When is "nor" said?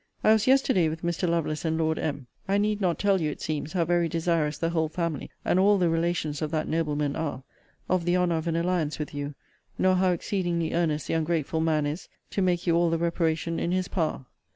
9.77-9.93